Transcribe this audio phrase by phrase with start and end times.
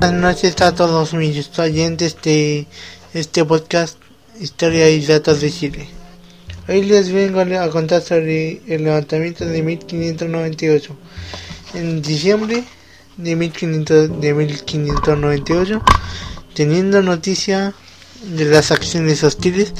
[0.00, 2.68] Buenas noches a todos mis oyentes de
[3.14, 3.98] este podcast
[4.40, 5.88] Historia y Datos de Chile.
[6.68, 10.96] Hoy les vengo a contar sobre el levantamiento de 1598.
[11.74, 12.62] En diciembre
[13.16, 15.82] de, 1500, de 1598,
[16.54, 17.74] teniendo noticia
[18.22, 19.74] de las acciones hostiles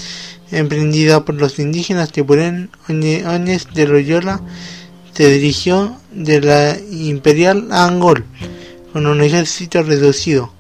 [0.51, 4.41] emprendidas por los indígenas de Purén, Oñez de Loyola
[5.15, 8.25] se dirigió de la imperial a Angol
[8.93, 10.53] con un ejército reducido.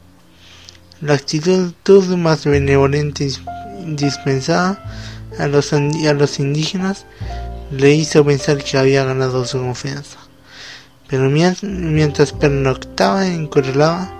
[1.00, 1.72] La actitud
[2.16, 3.30] más benevolente
[3.86, 4.82] dispensada
[5.38, 5.78] a los, a
[6.14, 7.06] los indígenas
[7.70, 10.18] le hizo pensar que había ganado su confianza.
[11.08, 14.12] Pero mientras pernoctaba en Correlava,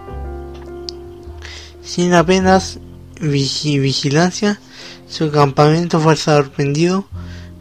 [1.83, 2.79] sin apenas
[3.21, 4.61] vigilancia,
[5.09, 7.07] su campamento fue sorprendido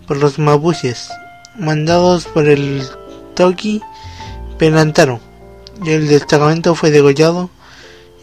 [0.05, 1.09] por los mapuches,
[1.57, 2.83] mandados por el
[3.35, 3.81] Toki
[4.57, 5.19] Pelantaro,
[5.83, 7.49] y el destacamento fue degollado,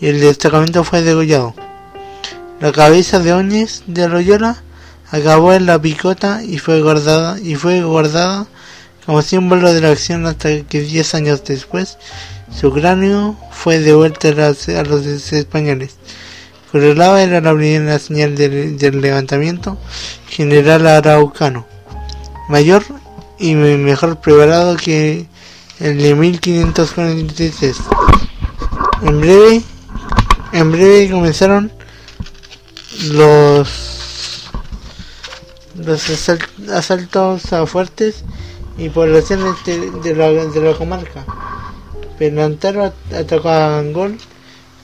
[0.01, 1.55] y el destacamento fue degollado.
[2.61, 4.63] La cabeza de Oñez de Loyola
[5.11, 8.47] acabó en la picota y fue guardada y fue guardada
[9.05, 11.99] como símbolo de la acción hasta que diez años después
[12.53, 15.97] su cráneo fue devuelto a los españoles.
[16.71, 19.79] Correlava era la primera señal del, levantamiento
[20.29, 21.67] general araucano,
[22.49, 22.85] mayor
[23.39, 25.27] y mejor preparado que
[25.81, 27.77] el de 1543.
[29.03, 29.63] En breve,
[30.53, 31.73] en breve comenzaron
[33.11, 33.95] los
[35.77, 36.29] los
[36.71, 38.25] asaltos a fuertes
[38.79, 41.25] y poblaciones de, la, de la comarca.
[42.19, 44.19] Penantaro atacó a Angol,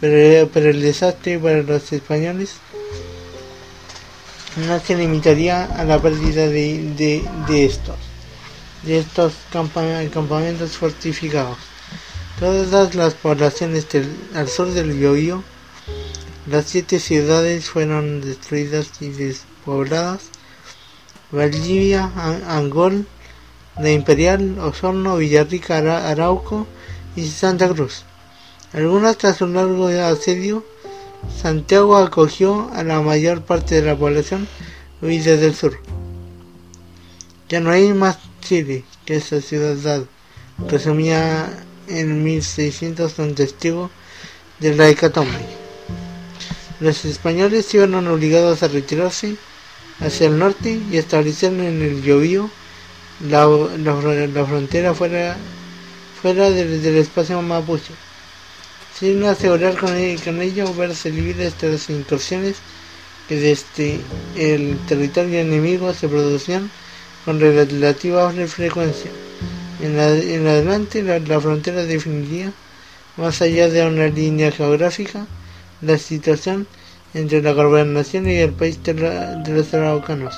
[0.00, 2.54] pero, pero el desastre para los españoles
[4.66, 7.96] no se limitaría a la pérdida de, de estos,
[8.82, 11.58] de estos campamentos fortificados.
[12.38, 15.42] Todas las poblaciones del, al sur del Biobío,
[16.46, 20.30] las siete ciudades fueron destruidas y despobladas.
[21.30, 22.10] Valdivia,
[22.48, 23.06] Angol,
[23.78, 25.78] la Imperial, Osorno, Villarrica,
[26.10, 26.66] Arauco
[27.14, 28.04] y Santa Cruz.
[28.72, 30.64] Algunas tras un largo asedio,
[31.40, 34.48] Santiago acogió a la mayor parte de la población
[35.02, 35.78] huida del sur.
[37.48, 38.18] Ya no hay más
[38.50, 40.02] Chile que esa ciudad,
[40.68, 41.48] resumía
[41.86, 43.92] en 1600 un testigo
[44.58, 45.46] de la hecatombe.
[46.80, 49.36] Los españoles se obligados a retirarse
[50.00, 52.50] hacia el norte y establecieron en el Llovío
[53.20, 55.36] la, la, frontera fuera,
[56.20, 57.94] fuera del, espacio mapuche,
[58.98, 59.90] sin asegurar con,
[60.24, 62.56] con ello verse libres de las incursiones
[63.28, 64.00] que desde
[64.34, 66.68] el territorio enemigo se producían
[67.24, 69.10] con relativa frecuencia.
[69.80, 72.52] En, adelante la, frontera definiría,
[73.16, 75.26] más allá de una línea geográfica,
[75.80, 76.66] la situación
[77.14, 80.34] entre la gobernación y el país de, de los araucanos.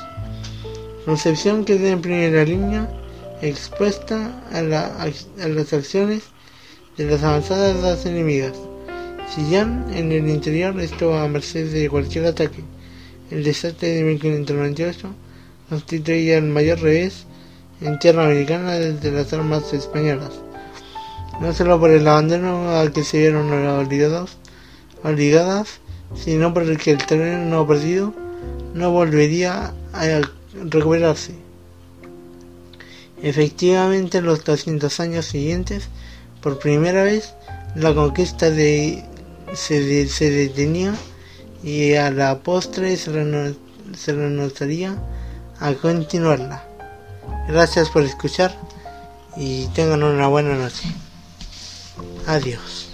[1.05, 2.89] Concepción queda en primera línea,
[3.43, 6.23] expuesta a, las acciones
[6.97, 8.53] de las avanzadas enemigas.
[9.35, 12.63] Sillán en el interior estuvo a merced de cualquier ataque.
[13.31, 15.13] El desastre de 1598
[15.73, 17.25] constituía el mayor revés
[17.81, 20.33] en tierra americana desde las armas españolas.
[21.41, 24.37] No solo por el abandono al que se vieron obligados,
[25.03, 25.81] obligadas,
[26.15, 28.13] sino por el que el terreno no perdido
[28.75, 30.21] no volvería a
[30.63, 31.37] recuperarse.
[33.23, 35.89] Efectivamente, en los 200 años siguientes,
[36.43, 37.33] por primera vez,
[37.77, 39.03] la conquista de,
[39.55, 40.95] se, detenía
[41.65, 43.11] y a la postre se,
[44.13, 44.99] renunciaría
[45.63, 46.63] a continuarla.
[47.49, 48.55] Gracias por escuchar
[49.37, 50.93] y tengan una buena noche.
[52.27, 52.92] Adiós.